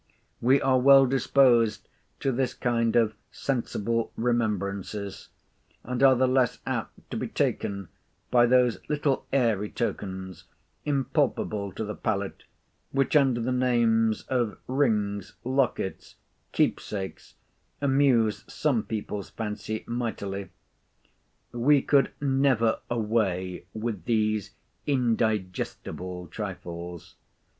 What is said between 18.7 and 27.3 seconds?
people's fancy mightily. We could never away with these indigestible trifles.